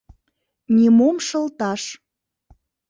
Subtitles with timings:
[0.75, 1.83] Нимом шылташ!